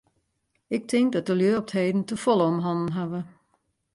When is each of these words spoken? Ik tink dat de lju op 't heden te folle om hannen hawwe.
Ik 0.67 0.87
tink 0.89 1.09
dat 1.13 1.25
de 1.27 1.35
lju 1.39 1.53
op 1.61 1.67
't 1.67 1.77
heden 1.79 2.03
te 2.09 2.15
folle 2.23 2.43
om 2.51 2.57
hannen 2.65 2.91
hawwe. 2.97 3.21